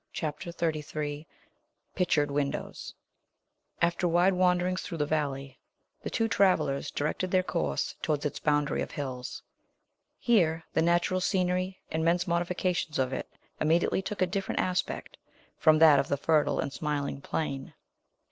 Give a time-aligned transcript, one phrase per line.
[0.13, 1.27] CHAPTER XXXIII
[1.93, 2.95] PICTURED WINDOWS
[3.83, 5.59] After wide wanderings through the valley,
[6.01, 9.43] the two travellers directed their course towards its boundary of hills.
[10.17, 13.29] Here, the natural scenery and men's modifications of it
[13.59, 15.17] immediately took a different aspect
[15.59, 17.75] from that of the fertile and smiling plain.